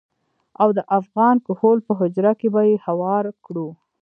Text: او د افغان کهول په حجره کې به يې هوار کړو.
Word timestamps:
او 0.61 0.69
د 0.77 0.79
افغان 0.99 1.35
کهول 1.45 1.77
په 1.87 1.93
حجره 1.99 2.31
کې 2.39 2.47
به 2.53 2.61
يې 2.69 2.75
هوار 2.85 3.25
کړو. 3.45 3.67